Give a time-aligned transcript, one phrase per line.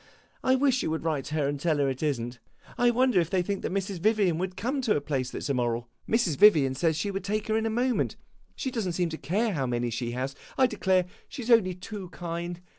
[0.43, 2.39] I wish you would write to her and tell her it is n't.
[2.75, 3.99] I wonder if they think that Mrs.
[3.99, 5.89] Vivian would come to a place that 's immoral.
[6.09, 6.37] Mrs.
[6.37, 8.15] Vivian says she would take her in a moment;
[8.55, 10.33] she does n't seem to care how many she has.
[10.57, 12.61] I declare, she 's only too kind.